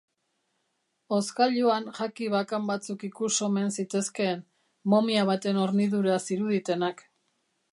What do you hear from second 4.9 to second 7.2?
momia baten hornidura ziruditenak.